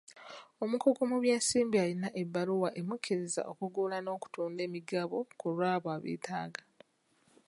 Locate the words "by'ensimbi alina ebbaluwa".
1.23-2.69